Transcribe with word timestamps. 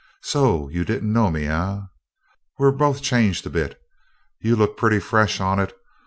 So 0.23 0.67
you 0.67 0.83
didn't 0.83 1.13
know 1.13 1.29
me, 1.29 1.45
eh? 1.45 1.81
We're 2.57 2.71
both 2.71 3.03
changed 3.03 3.45
a 3.45 3.51
bit. 3.51 3.79
You 4.39 4.55
look 4.55 4.75
pretty 4.75 4.99
fresh 4.99 5.39
on 5.39 5.59
it. 5.59 5.77